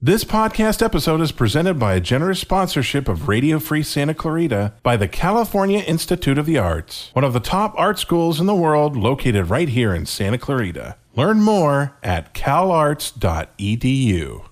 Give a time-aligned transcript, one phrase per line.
[0.00, 4.96] This podcast episode is presented by a generous sponsorship of Radio Free Santa Clarita by
[4.96, 8.96] the California Institute of the Arts, one of the top art schools in the world
[8.96, 10.94] located right here in Santa Clarita.
[11.16, 14.44] Learn more at calarts.edu.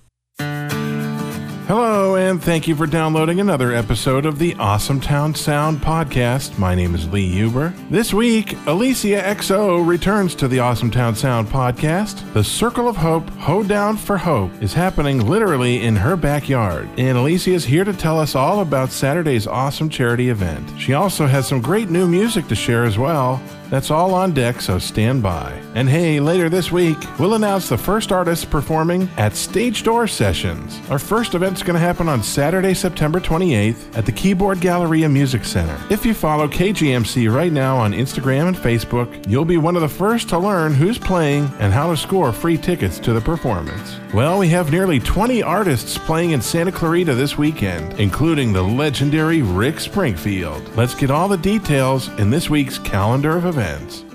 [2.17, 6.57] And thank you for downloading another episode of the Awesome Town Sound podcast.
[6.57, 7.75] My name is Lee Huber.
[7.91, 12.33] This week, Alesia XO returns to the Awesome Town Sound podcast.
[12.33, 17.53] The Circle of Hope, Hoedown for Hope, is happening literally in her backyard, and Alesia
[17.53, 20.67] is here to tell us all about Saturday's awesome charity event.
[20.79, 23.39] She also has some great new music to share as well.
[23.69, 25.51] That's all on deck, so stand by.
[25.75, 30.79] And hey, later this week, we'll announce the first artist performing at Stage Door Sessions.
[30.89, 35.43] Our first event's going to happen on Saturday, September 28th at the Keyboard Galleria Music
[35.43, 35.77] Center.
[35.89, 39.89] If you follow KGMC right now on Instagram and Facebook, you'll be one of the
[39.89, 43.99] first to learn who's playing and how to score free tickets to the performance.
[44.13, 49.41] Well, we have nearly 20 artists playing in Santa Clarita this weekend, including the legendary
[49.41, 50.63] Rick Springfield.
[50.77, 54.06] Let's get all the details in this week's calendar of events events.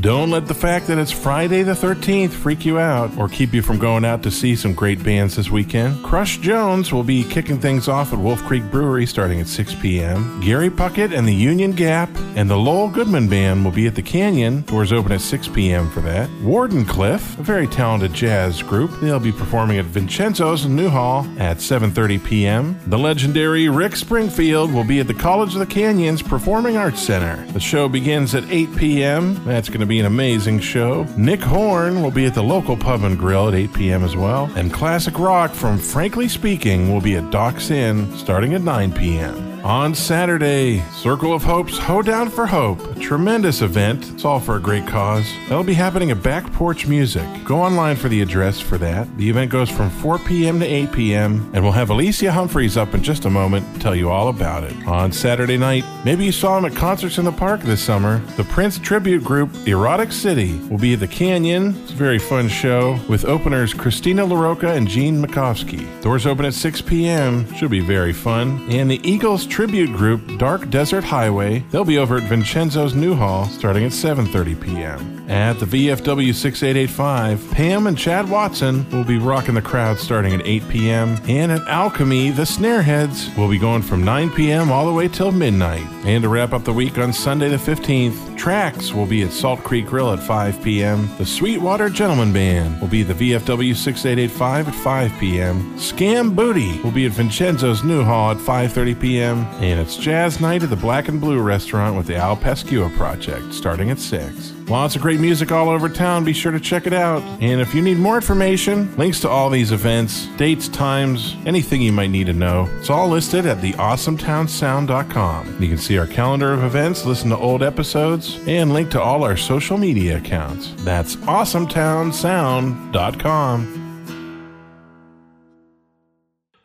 [0.00, 3.60] Don't let the fact that it's Friday the 13th freak you out or keep you
[3.60, 6.02] from going out to see some great bands this weekend.
[6.02, 10.40] Crush Jones will be kicking things off at Wolf Creek Brewery starting at 6 p.m.
[10.40, 14.00] Gary Puckett and the Union Gap and the Lowell Goodman Band will be at the
[14.00, 14.62] Canyon.
[14.62, 15.90] Doors open at 6 p.m.
[15.90, 16.30] for that.
[16.40, 22.24] Wardenclyffe, a very talented jazz group, they'll be performing at Vincenzo's in Newhall at 7:30
[22.24, 22.80] p.m.
[22.86, 27.44] The legendary Rick Springfield will be at the College of the Canyons Performing Arts Center.
[27.52, 29.44] The show begins at 8 p.m.
[29.44, 31.04] That's going to be an amazing show.
[31.16, 34.04] Nick Horn will be at the local pub and grill at 8 p.m.
[34.04, 34.50] as well.
[34.56, 39.51] And classic rock from Frankly Speaking will be at Doc's Inn starting at 9 p.m.
[39.64, 44.10] On Saturday, Circle of Hope's Hoedown for Hope, a tremendous event.
[44.10, 45.24] It's all for a great cause.
[45.48, 47.24] That'll be happening at Back Porch Music.
[47.44, 49.16] Go online for the address for that.
[49.18, 50.58] The event goes from 4 p.m.
[50.58, 53.94] to 8 p.m., and we'll have Alesia Humphreys up in just a moment to tell
[53.94, 54.74] you all about it.
[54.84, 58.18] On Saturday night, maybe you saw him at concerts in the park this summer.
[58.36, 61.80] The Prince tribute group, Erotic City, will be at the Canyon.
[61.84, 65.86] It's a very fun show with openers Christina LaRocca and Gene Makovsky.
[66.02, 67.52] Doors open at 6 p.m.
[67.54, 68.68] Should be very fun.
[68.68, 71.58] And the Eagles tribute group Dark Desert Highway.
[71.70, 75.28] They'll be over at Vincenzo's Newhall starting at 7:30 p.m.
[75.28, 80.46] At the VFW 6885, Pam and Chad Watson will be rocking the crowd starting at
[80.46, 81.18] 8 p.m.
[81.28, 84.72] And at Alchemy, the Snareheads will be going from 9 p.m.
[84.72, 85.86] all the way till midnight.
[86.06, 89.62] And to wrap up the week on Sunday the 15th, Tracks will be at Salt
[89.62, 91.08] Creek Grill at 5 p.m.
[91.16, 95.76] The Sweetwater Gentleman Band will be at the VFW 6885 at 5 p.m.
[95.76, 99.41] Scam Booty will be at Vincenzo's Newhall at 5:30 p.m.
[99.42, 99.64] Mm-hmm.
[99.64, 103.52] And it's Jazz Night at the Black and Blue restaurant with the Al Pascua Project
[103.52, 104.52] starting at 6.
[104.68, 106.24] Lots of great music all over town.
[106.24, 107.22] Be sure to check it out.
[107.42, 111.92] And if you need more information, links to all these events, dates, times, anything you
[111.92, 115.60] might need to know, it's all listed at theawesometownsound.com.
[115.60, 119.24] You can see our calendar of events, listen to old episodes, and link to all
[119.24, 120.72] our social media accounts.
[120.84, 123.81] That's awesometownsound.com.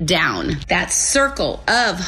[0.03, 0.57] down.
[0.67, 1.99] That's circle of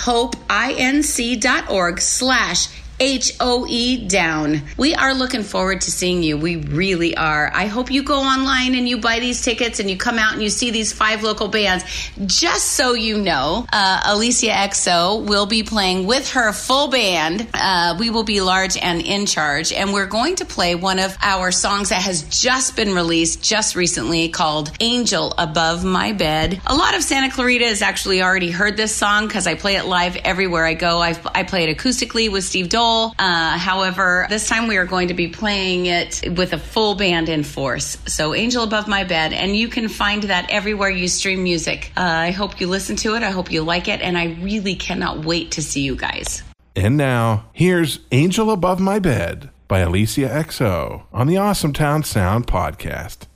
[3.00, 4.62] inc.org slash H-O-E down.
[4.78, 6.38] We are looking forward to seeing you.
[6.38, 7.52] We really are.
[7.54, 10.42] I hope you go online and you buy these tickets and you come out and
[10.42, 11.84] you see these five local bands.
[12.26, 17.48] Just so you know, uh, Alesia XO will be playing with her full band.
[17.54, 19.72] Uh, we will be large and in charge.
[19.72, 23.76] And we're going to play one of our songs that has just been released just
[23.76, 26.62] recently called Angel Above My Bed.
[26.68, 29.86] A lot of Santa Clarita has actually already heard this song because I play it
[29.86, 31.00] live everywhere I go.
[31.00, 32.89] I've, I play it acoustically with Steve Dole.
[32.90, 37.30] Uh, however, this time we are going to be playing it with a full band
[37.30, 37.98] in force.
[38.08, 41.92] So, Angel Above My Bed, and you can find that everywhere you stream music.
[41.96, 43.24] Uh, I hope you listen to it.
[43.24, 46.44] I hope you like it, and I really cannot wait to see you guys.
[46.76, 52.48] And now, here's Angel Above My Bed by Alesia XO on the Awesome Town Sound
[52.48, 53.28] podcast.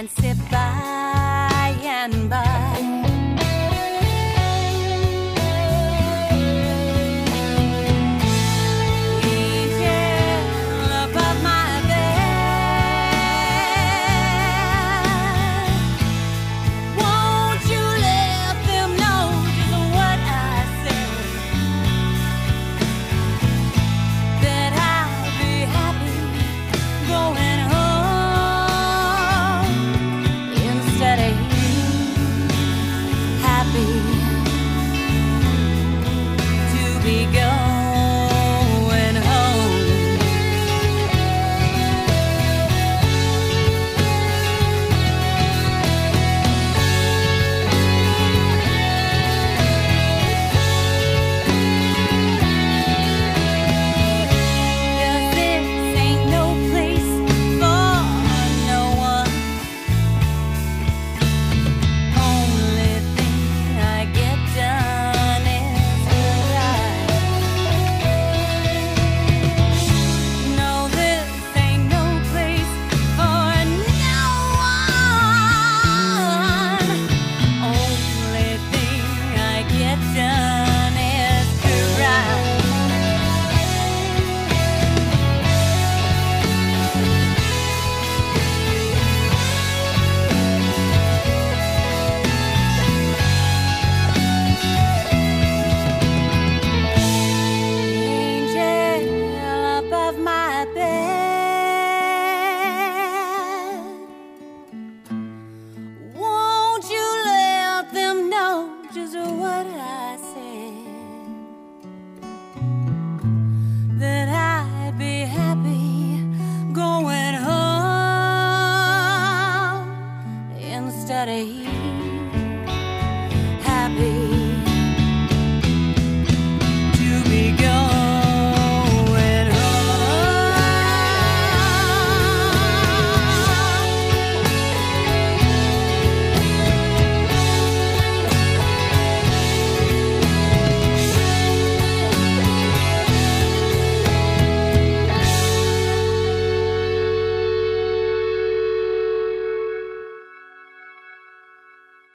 [0.00, 1.19] And sit by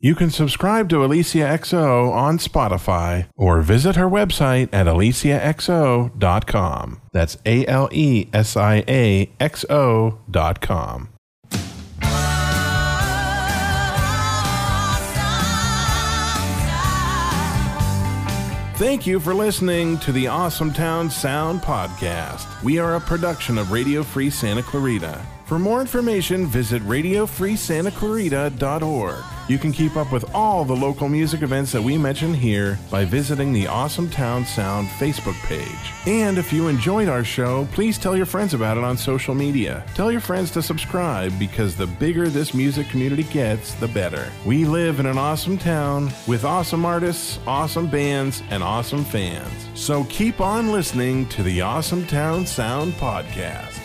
[0.05, 7.01] You can subscribe to Alesia XO on Spotify or visit her website at alesiaxo.com.
[7.11, 11.09] That's A L E S I A X O dot com.
[18.77, 22.61] Thank you for listening to the Awesome Town Sound Podcast.
[22.61, 25.19] We are a production of Radio Free Santa Clarita.
[25.45, 29.34] For more information, visit radiofreesantaclarita.org.
[29.47, 33.05] You can keep up with all the local music events that we mention here by
[33.05, 35.67] visiting the Awesome Town Sound Facebook page.
[36.07, 39.85] And if you enjoyed our show, please tell your friends about it on social media.
[39.93, 44.31] Tell your friends to subscribe because the bigger this music community gets, the better.
[44.47, 49.69] We live in an awesome town with awesome artists, awesome bands, and awesome fans.
[49.75, 53.84] So keep on listening to the Awesome Town Sound Podcast.